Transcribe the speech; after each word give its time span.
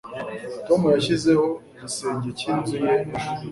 tom 0.67 0.81
yashyizeho 0.95 1.45
igisenge 1.73 2.29
cyinzu 2.39 2.75
ye 2.83 2.93
ejo 2.99 3.29